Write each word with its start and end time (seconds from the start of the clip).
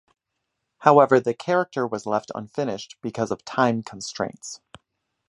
However, 0.79 1.19
the 1.19 1.35
character 1.35 1.85
was 1.85 2.07
left 2.07 2.31
unfinished 2.33 2.95
because 3.03 3.29
of 3.29 3.45
time 3.45 3.83
constraints. 3.83 4.59